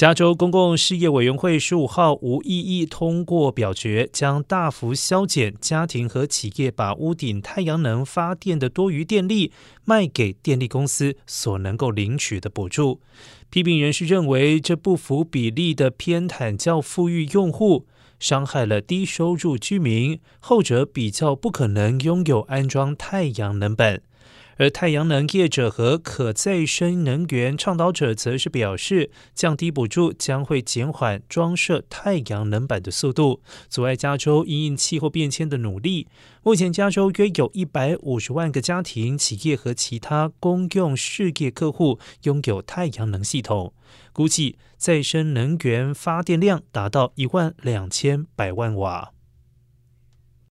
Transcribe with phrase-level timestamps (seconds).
[0.00, 9.52] 加州公共事业委员会十五号无异议通过表决，将大幅削减家庭和企业把屋顶太阳能发电的多余电力
[9.84, 13.02] 卖给电力公司所能够领取的补助。
[13.50, 17.86] 批评人士认为，这不符比例的偏袒较富裕用户，
[18.18, 24.00] 伤害了低收入居民，后者比较不可能拥有安装太阳能板。
[24.60, 36.08] 而太阳能业者和可再生能源倡导者则是表示，降低补助将会减缓装设太阳能板的速度，阻碍加州因应气候变迁的努力。
[36.42, 43.72] 目前，加州约有一百五十万个家庭、企业和其他公用事业客户拥有太阳能系统，
[44.12, 49.12] 估计再生能源发电量达到一万两千百万瓦。